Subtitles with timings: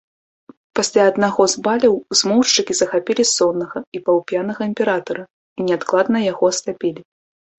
[0.77, 5.23] Пасля аднаго з баляў змоўшчыкі захапілі соннага і паўп'янага імператара
[5.59, 7.01] і неадкладна яго асляпілі.